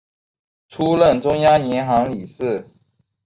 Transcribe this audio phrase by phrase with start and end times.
[0.67, 2.65] 出任中央银行理事。